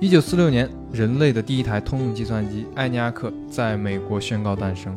[0.00, 4.96] 一九四六年，人类的第一台通用计算机埃尼亚克在美国宣告诞生，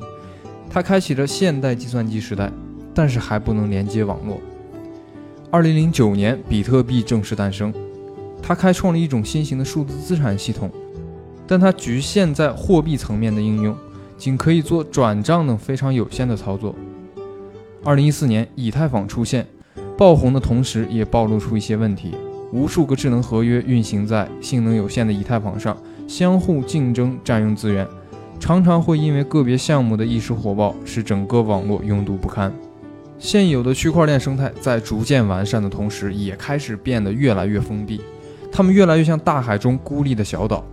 [0.70, 2.52] 它开启了现代计算机时代，
[2.94, 4.40] 但是还不能连接网络。
[5.50, 7.74] 二零零九年，比特币正式诞生，
[8.44, 10.70] 它开创了一种新型的数字资产系统，
[11.48, 13.76] 但它局限在货币层面的应用，
[14.20, 16.76] 仅可以做转账等非常有限的操作。
[17.84, 19.48] 二零一四年，以太坊出现，
[19.98, 22.14] 爆红的同时也暴露出一些问题。
[22.52, 25.76] 无数个智能合约运行在性能有限的以太坊上，
[26.08, 27.88] 相互竞争占用资源，
[28.40, 32.52] 常常会因为个别项目的一时火爆，使整个网络拥堵不堪。
[33.18, 38.02] 现有的区块链生态在逐渐完善的同时，也开始变得越来越封闭，
[38.52, 40.66] 它们越来越像大海中孤立的小岛。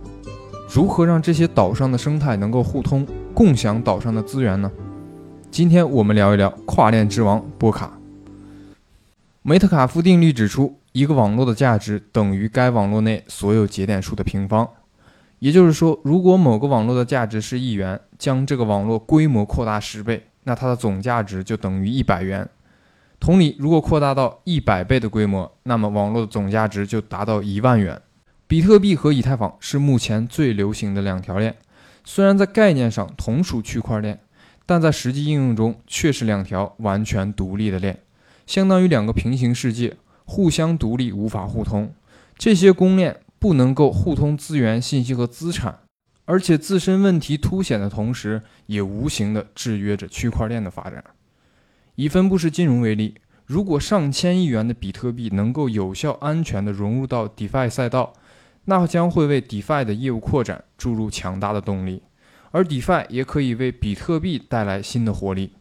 [0.67, 4.71] 如何让这些岛上的生态能够互通，共享岛上的资源呢？
[5.49, 7.97] 今天我们聊一聊跨链之王波卡。
[9.41, 14.67] 梅特卡夫定律指出，一个网络的价值等于该网络内所有节点数的平方。
[15.39, 22.45] 也就是说，如果某个网络的价值是一元，将这个网络规模扩大十倍，那它的总价值就等于一百元。
[23.17, 28.01] 同理，如果扩大到一百倍的规模，那么网络的总价值就达到一万元。
[28.47, 31.55] 比特币和以太坊是目前最流行的两条链，
[32.03, 34.19] 虽然在概念上同属区块链。
[34.65, 37.97] 但在实际应用中，却是两条完全独立的链，
[38.45, 39.97] 相当于两个平行世界，
[40.29, 41.91] 互相独立，无法互通。
[42.37, 45.79] 这些公链不能够互通资源、信息和资产，
[46.25, 51.03] 而且自身问题凸显的同时，也无形地制约着区块链的发展。
[51.95, 53.15] 以分布式金融为例，
[53.47, 58.13] 如果上千亿元的比特币能够有效、安全地融入到 DeFi 赛道，
[58.65, 62.03] 那将会为 DeFi 的业务扩展注入强大的动力。
[62.51, 65.53] 而 DeFi 也可以为比特币带来新的活力，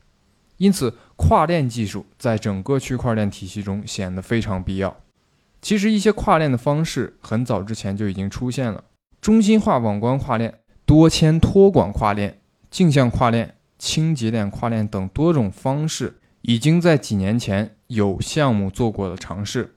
[0.59, 4.97] 因此跨链技术在整个区块链体系中显得非常必要。
[5.61, 8.85] 其实，一些跨链的方式很早之前就已经出现了：
[9.21, 19.75] 中心化网关跨链、多签托管跨链、镜像跨链、轻节点跨链等多种方式，已经在几年前有项目做过了尝试。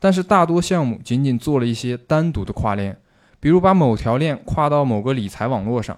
[0.00, 2.98] 但是，大多项目仅仅做了一些单独的跨链，
[3.38, 5.96] 比如把某条链跨到某个理财网络上。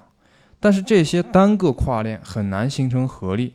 [0.60, 3.54] 但是这些单个跨链很难形成合力，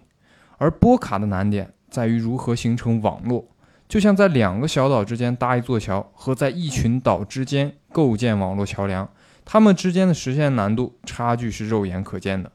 [0.57, 3.47] 而波卡的难点在于如何形成网络，
[3.87, 9.09] 就像在两个小岛之间搭一座桥，和在一群岛之间构建网络桥梁，
[9.45, 12.51] 它们之间的实现难度差距是肉眼可见的。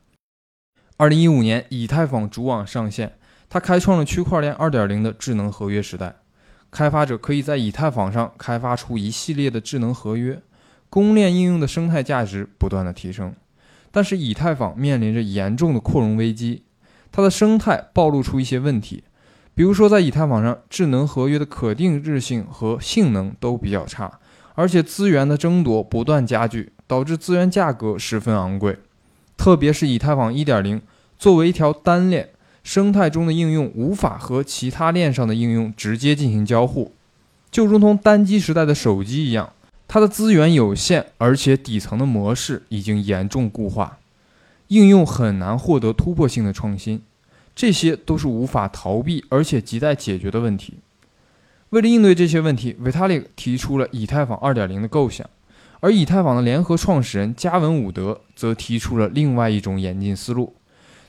[0.99, 3.19] 二零一五年，以太坊主网上线，
[3.49, 6.17] 它开创了区块链二点零的智能合约时代，
[6.71, 10.41] 开发者可以在以太坊上开发出一系列的智能合约，
[10.91, 13.35] 公链应用的生态价值不断的提升。
[13.91, 16.65] 但是以太坊面临着严重的扩容危机，
[17.13, 19.05] 它的生态暴露出一些问题，
[19.55, 24.19] 比如说在以太坊上，智能合约的可定制性和性能都比较差，
[24.55, 28.79] 而且资源的争夺不断加剧，导致资源价格十分昂贵。
[29.37, 30.81] 特别是以太坊1.0
[31.19, 32.31] 作为一条单链，
[32.63, 36.93] 生态中的应用无法和其他链上的应用直接进行交互，
[37.51, 39.53] 就如同单机时代的手机一样。
[39.87, 43.99] 它的资源有限，而且底层的模式已经严重固化，
[44.69, 47.03] 应用很难获得突破性的创新，
[47.55, 50.79] 这些都是无法逃避而且亟待解决的问题。
[51.71, 55.29] 为了应对这些问题，Vitalik 提出了以太坊2.0的构想，
[55.81, 60.55] 而以太坊的联合创始人加文伍德则提出了另外一种演进思路，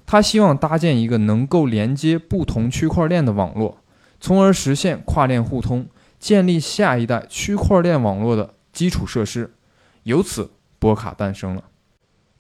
[0.06, 3.78] 他希望搭建一个能够连接不同区块链的网络，
[4.20, 5.88] 从而实现跨链互通，
[6.20, 8.54] 建立下一代区块链网络的。
[8.74, 9.54] 基础设施，
[10.02, 10.50] 由此
[10.80, 11.64] 波卡诞生了。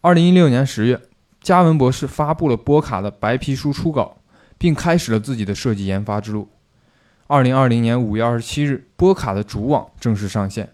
[0.05, 0.99] 二零一六年十月，
[1.39, 4.17] 加文博士发布了波卡的白皮书初稿，
[4.57, 6.49] 并开始了自己的设计研发之路。
[7.27, 10.73] 二零二零年五月二十七日，波卡的主网正式上线，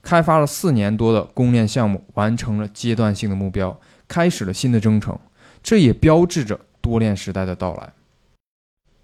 [0.00, 5.18] 开发了四年多的公链项目完成了阶段性的目标，开始了新的征程。
[5.60, 7.92] 这也标志着多链时代的到来。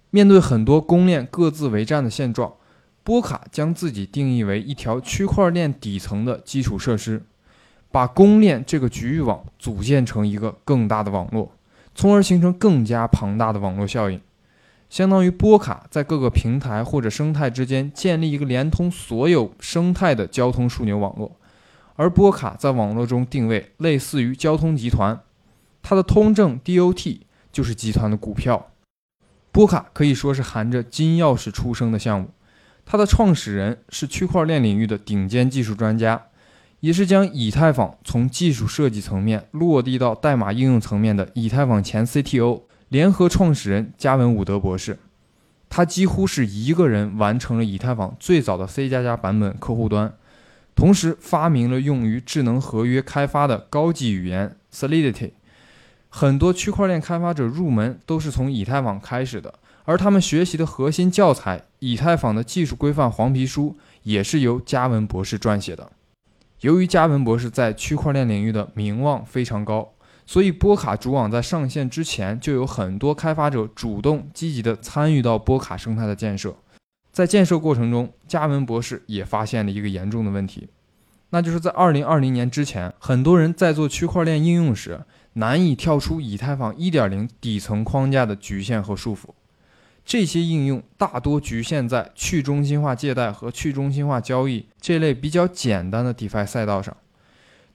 [0.09, 2.53] 面对很多公链各自为战的现状。
[3.03, 7.23] 波卡将自己定义为一条区块链底层的基础设施，
[7.95, 11.53] 把公链这个局域网组建成一个更大的网络，
[11.95, 14.19] 从而形成更加庞大的网络效应。
[14.89, 21.37] 相当于波卡在各个平台或者生态之间建立一个连通所有生态的交通枢纽网络，
[21.95, 25.17] 而波卡在网络中定位类似于交通集团，
[25.81, 27.19] 它的通证 DOT
[27.53, 28.71] 就是集团的股票。
[29.53, 32.31] 波卡可以说是含着金钥匙出生的项目。
[32.85, 36.25] 它的创始人是区块链领域的顶尖技术专家，
[36.85, 44.99] 也是将以太坊从技术设计层面落地到代码应用层面的以太坊前 CTO、联合创始人加文伍德博士。
[45.67, 50.13] 他几乎是一个人完成了以太坊最早的 C 加加版本客户端，
[50.75, 55.31] 同时发明了用于智能合约开发的高级语言 Solidity。
[56.09, 59.55] 很多区块链开发者入门都是从以太坊开始的，
[59.85, 65.91] 而他们学习的核心教材《以太坊的技术规范黄皮书》也是由加文博士撰写的。
[66.65, 69.93] 由于加文博士在区块链领域的名望非常高，
[70.25, 76.55] 所以波卡主网在上线之前，就有很多开发者主动积极地参与到波卡生态的建设。
[77.11, 80.69] 在建设过程中，加文博士也发现了一个严重的问题，
[81.29, 85.01] 那就是在2020年之前，很多人在做区块链应用时。
[85.33, 89.31] 难以跳出以太坊1.0底层框架的局限和束缚，
[90.05, 96.95] 这些应用大多局限在去中心化借贷和去中心化交易这类比较简单的 DeFi 赛道上，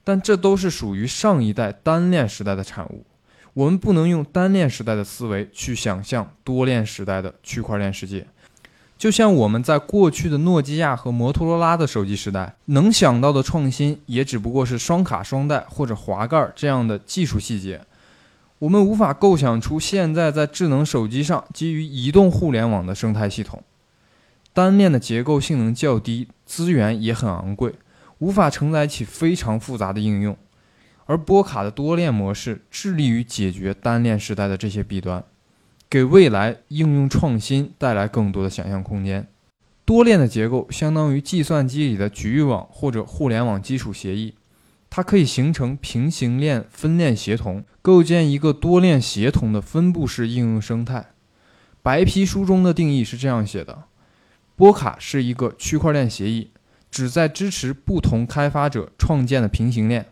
[0.03, 3.05] 但这都是属于上一代单链时代的产物。
[3.53, 8.25] 我们不能用单链时代的思维去想象多链时代的区块链世界。
[8.97, 17.81] 就像我们在过去的诺基亚和摩托罗拉的手机时代，能想到的创新也只不过是双卡双待或者滑盖这样的技术细节。
[18.61, 23.63] 我们无法构想出现在在智能手机上基于移动互联网的生态系统。
[24.53, 27.73] 单链的结构性能较低，资源也很昂贵，
[28.19, 30.37] 无法承载起非常复杂的应用。
[31.07, 35.23] 而波卡的多链模式致力于解决单链时代的这些弊端。
[35.89, 39.27] 给未来应用创新带来更多的想象空间。
[39.83, 44.35] 多链的结构相当于计算机里的局域网或者互联网基础协议，
[44.93, 51.11] 它可以形成平行链分链协同，构建一个多链协同的分布式应用生态。
[51.81, 53.85] 白皮书中的定义是这样写的：
[54.57, 56.51] 波卡是一个区块链协议，
[56.91, 60.11] 旨在支持不同开发者创建的平行链，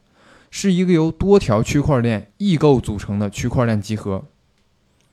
[0.50, 4.24] 是一个由多条区块链异构组成的区块链集合。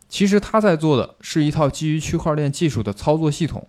[0.08, 3.66] 其实他在做的是一套基于区块链技术的操作系统，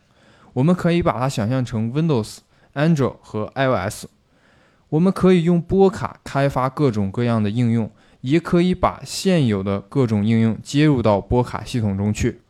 [0.53, 2.38] 我们可以把它想象成 Windows、
[2.75, 4.05] Android 和 iOS。
[4.89, 7.91] 我们可以用波卡开发各种各样的应用，
[8.21, 12.41] 也可以把现有的各种应用接入到波卡系统中去。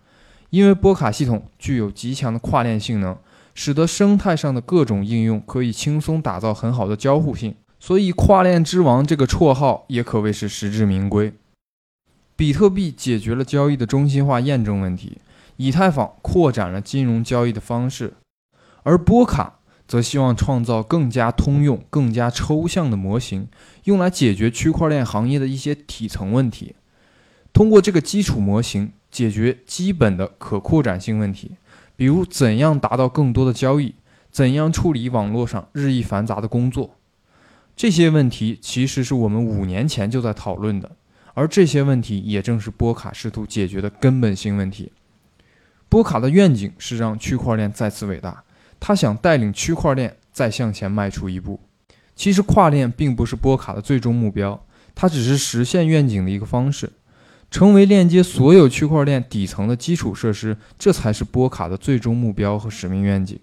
[0.49, 3.17] 因为波卡系统具有极强的跨链性能，
[3.53, 11.33] 使得生态上的各种应用可以轻松打造很好的交互性，所以“跨链之王”这个绰号也可谓是实至名归。
[12.35, 15.17] 比特币解决了交易的中心化验证问题，
[15.57, 18.13] 以太坊扩展了金融交易的方式，
[18.83, 19.56] 而波卡
[19.87, 23.47] 则希望创造更加通用、更加抽象的模型，
[23.85, 26.75] 用来解决区块链行业的一些底层问题。
[27.53, 31.51] 通过这个基础模型，解决基本的可扩展性问题，
[31.95, 33.95] 比如怎样达到更多的交易，
[34.29, 36.95] 怎样处理网络上日益繁杂的工作。
[37.75, 40.91] 这些问题其实是我们五年前就在讨论的。
[41.33, 44.91] 而这些问题也正是波卡试图解决的根本性问题。
[45.87, 48.43] 波卡的愿景是让区块链再次伟大，
[48.79, 51.59] 他想带领区块链再向前迈出一步。
[52.15, 54.63] 其实跨链并不是波卡的最终目标，
[54.95, 56.91] 它只是实现愿景的一个方式。
[57.49, 63.39] 成为链接所有区块链底层的基础设施，这才是波卡的最终目标和使命愿景。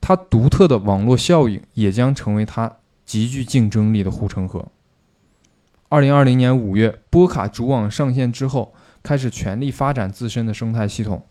[0.00, 2.70] 它独特的网络效应也将成为它
[3.06, 4.66] 极具竞争力的护城河。
[5.88, 11.24] 二零二零年五月，波卡主网上线之后，开始全力发展自身的生态系统。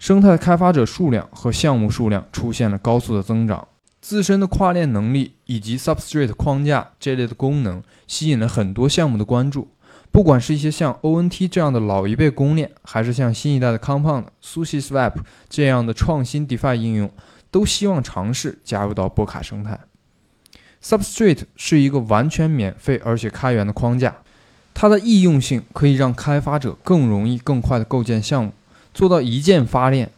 [0.00, 3.68] 生态开发者数量和项目数量出现了高速的增长，
[4.00, 9.68] 自身的跨链能力以及 Substrate 框架这类的功能吸引了很多项目的关注。
[10.10, 15.12] 不管是一些像 ONT 这样的老一辈公链，还是像新一代的 Compound、SushiSwap
[15.50, 17.12] 这样的创新 DeFi 应用，
[17.50, 19.78] 都希望尝试加入到波卡生态。
[20.82, 24.16] Substrate 是一个完全免费而且开源的框架，
[24.72, 28.52] 它的易用性可以让开发者更容易、更快地构建项目，
[29.00, 30.10] 做到一键发链。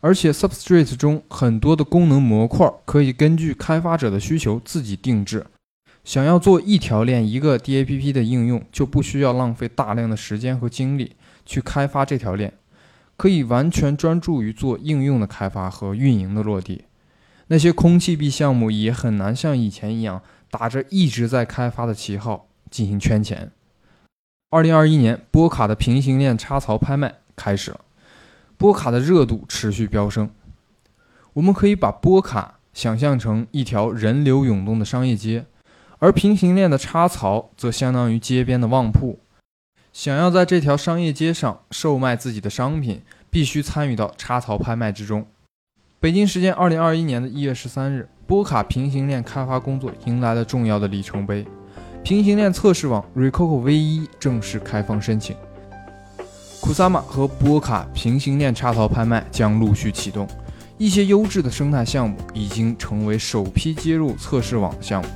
[0.00, 5.46] 而且 Substrate 中很多的功能模块可以根据开发者的需求自己定制。
[6.02, 11.12] 想要做一条链一个 DAPP 的应用，就不需要浪费大量的时间和精力
[11.46, 12.52] 去开发这条链，
[13.16, 16.86] 可以完全专注于做应用的开发和运营的落地。
[17.46, 23.52] 那些空气币项目也很难像以前一样打着一直在开发的旗号进行圈钱。
[24.50, 27.80] 二零二一年，波卡的平行链插槽拍卖开始了，
[28.64, 30.30] 波卡的热度持续飙升。
[31.34, 35.44] 我们可以把波卡想象成一条人流涌动的商业街，
[35.98, 39.18] 而平行链的插槽则相当于街边的旺铺。
[39.92, 45.26] 想要在这条商业街上售卖自己的商品，必须参与到插槽拍卖之中。
[46.00, 51.46] 北京时间二零二一年的一月十三日，波卡平行链开发工作迎来了重要的里程碑，
[52.02, 55.36] 平行链测试网 Recoco V 一正式开放申请
[56.64, 60.26] 库萨玛和波卡平行链插槽拍卖将陆续启动，
[60.78, 65.08] 一些优质的生态项目已经成为首批接入测试网的项目。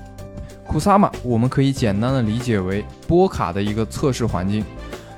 [0.66, 4.62] 库萨玛，我们可以简单的理解为波卡的一个测试环境，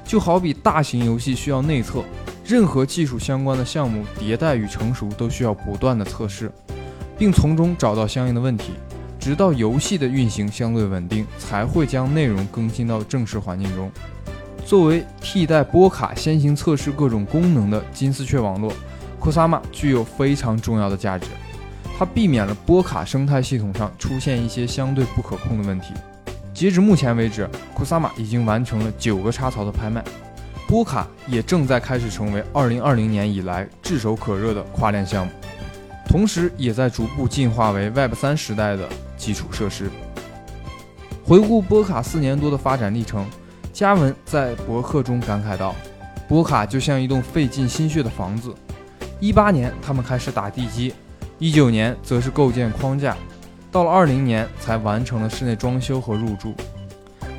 [0.05, 2.05] 就好比大型游戏需要内测，
[2.45, 6.49] 任何技术相关的项目迭代与成熟都需要不断的测试，
[7.19, 8.75] 并从中找到相应的问题，
[9.19, 13.91] 直到游戏的运行相对稳定，才会将内容更新到正式环境中。
[14.61, 18.73] 作为替代波卡先行测试各种功能的金丝雀网络
[19.21, 21.26] ，，Kusama 具有非常重要的价值。
[21.99, 25.93] 它避免了波卡生态系统上出现一些相对不可控的问题。
[26.55, 30.02] 截止目前为止，库萨玛已经完成了九个插槽的拍卖，
[30.67, 35.33] 波卡也正在开始成为2020年以来炙手可热的跨链项目，
[36.07, 39.90] 同时也在逐步进化为 Web 3时代的基础设施。
[41.25, 43.26] 回顾波卡四年多的发展历程，
[43.81, 45.75] 加文在博客中感慨道
[46.29, 48.55] ：“波卡就像一栋费尽心血的房子，
[49.19, 50.93] 一八年他们开始打地基。”
[51.41, 53.17] 一九年则是构建框架，
[53.73, 56.55] 到了二零年才完成了室内装修和入住。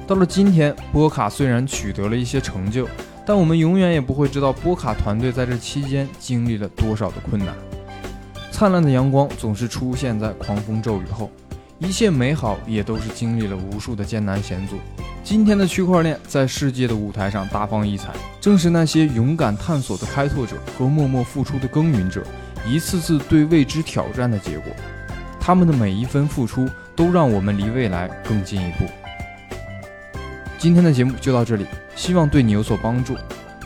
[0.07, 2.87] 到了今天，波卡虽然取得了一些成就，
[3.23, 7.53] 但我们永远也不会知道波卡团队在这期间经历了多少的困难。
[8.51, 11.29] 灿烂的阳光总是出现在狂风骤雨后，
[11.81, 14.77] 一切美好也都是经历了无数的艰难险阻。
[15.23, 22.23] 今天的区块链在世界的舞台上大放异彩，正是那些勇敢探索的开拓者和默默付出的耕耘者。
[22.67, 24.71] 一次次对未知挑战的结果，
[25.39, 28.85] 他们的每一分付出都让我们离未来更进一步。
[30.59, 33.17] 今天的节目就到这里，希望对你有所帮助。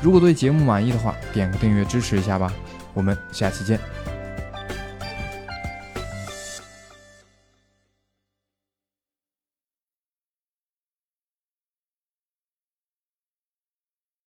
[0.01, 2.50] 如果对节目满意的话，点个订阅支持一下吧。
[2.93, 3.77] 我们下期见。